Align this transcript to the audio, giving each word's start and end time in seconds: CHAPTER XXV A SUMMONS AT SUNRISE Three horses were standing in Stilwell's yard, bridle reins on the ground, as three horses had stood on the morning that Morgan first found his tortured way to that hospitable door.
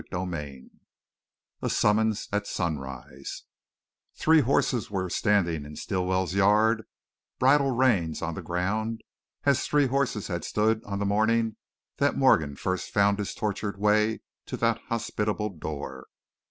CHAPTER 0.03 0.17
XXV 0.17 0.69
A 1.61 1.69
SUMMONS 1.69 2.29
AT 2.33 2.47
SUNRISE 2.47 3.43
Three 4.15 4.39
horses 4.41 4.89
were 4.89 5.11
standing 5.11 5.63
in 5.63 5.75
Stilwell's 5.75 6.33
yard, 6.33 6.85
bridle 7.37 7.69
reins 7.69 8.23
on 8.23 8.33
the 8.33 8.41
ground, 8.41 9.01
as 9.43 9.67
three 9.67 9.85
horses 9.85 10.25
had 10.27 10.43
stood 10.43 10.83
on 10.85 10.97
the 10.97 11.05
morning 11.05 11.55
that 11.97 12.17
Morgan 12.17 12.55
first 12.55 12.89
found 12.89 13.19
his 13.19 13.35
tortured 13.35 13.77
way 13.77 14.21
to 14.47 14.57
that 14.57 14.79
hospitable 14.89 15.49
door. 15.49 16.07